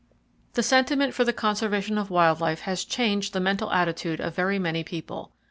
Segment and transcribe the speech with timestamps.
[0.53, 4.57] The sentiment for the conservation of wild life has changed the mental attitude of very
[4.57, 5.31] many people.